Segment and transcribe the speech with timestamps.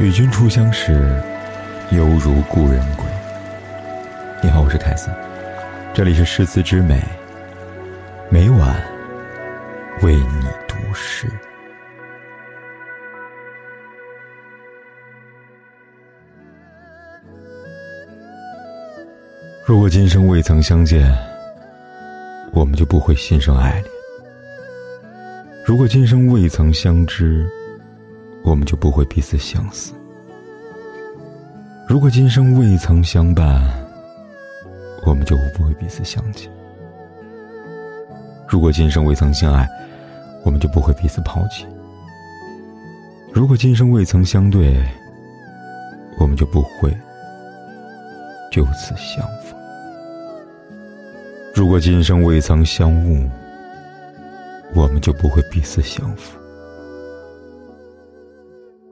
[0.00, 0.92] 与君初相识，
[1.92, 3.04] 犹如故人归。
[4.42, 5.14] 你好，我是凯森，
[5.94, 7.00] 这里是诗词之美，
[8.28, 8.82] 每晚
[10.02, 11.28] 为你读诗。
[19.64, 21.16] 如果今生未曾相见，
[22.52, 23.84] 我们就不会心生爱恋；
[25.64, 27.48] 如果今生未曾相知，
[28.44, 29.94] 我们就不会彼此相思。
[31.88, 33.62] 如果今生未曾相伴，
[35.06, 36.50] 我们就不会彼此相见。
[38.46, 39.66] 如果今生未曾相爱，
[40.44, 41.66] 我们就不会彼此抛弃。
[43.32, 44.84] 如果今生未曾相对，
[46.18, 46.94] 我们就不会
[48.52, 49.58] 就此相逢。
[51.54, 53.28] 如果今生未曾相误，
[54.74, 56.38] 我们就不会彼此相负。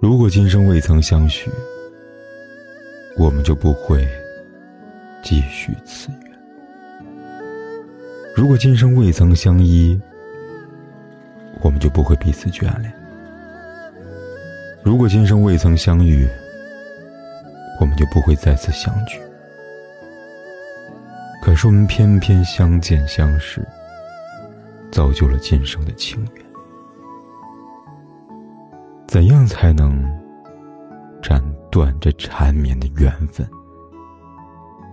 [0.03, 1.49] 如果今生未曾相许，
[3.17, 4.05] 我们就不会
[5.23, 6.37] 继续此缘；
[8.35, 9.97] 如果今生未曾相依，
[11.61, 12.91] 我们就不会彼此眷恋；
[14.83, 16.29] 如果今生未曾相遇，
[17.79, 19.21] 我们就不会再次相聚。
[21.41, 23.65] 可是我们偏偏相见相识，
[24.91, 26.52] 造就了今生的情缘。
[29.13, 30.03] 怎样才能
[31.21, 31.39] 斩
[31.71, 33.47] 断这缠绵的缘分，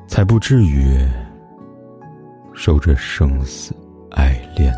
[0.09, 1.07] 才不至于
[2.53, 3.73] 受这生死
[4.11, 4.73] 爱恋？